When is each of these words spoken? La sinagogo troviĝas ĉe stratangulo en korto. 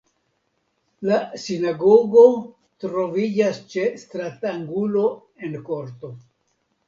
La 1.09 1.17
sinagogo 1.41 2.23
troviĝas 2.85 3.59
ĉe 3.73 3.85
stratangulo 4.05 5.03
en 5.49 5.59
korto. 5.71 6.11